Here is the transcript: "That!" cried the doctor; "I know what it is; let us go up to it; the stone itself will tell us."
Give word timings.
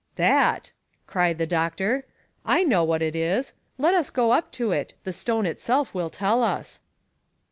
"That!" 0.15 0.71
cried 1.05 1.37
the 1.37 1.45
doctor; 1.45 2.05
"I 2.43 2.63
know 2.63 2.83
what 2.83 3.03
it 3.03 3.15
is; 3.15 3.53
let 3.77 3.93
us 3.93 4.09
go 4.09 4.31
up 4.31 4.51
to 4.53 4.71
it; 4.71 4.95
the 5.03 5.13
stone 5.13 5.45
itself 5.45 5.93
will 5.93 6.09
tell 6.09 6.41
us." 6.41 6.79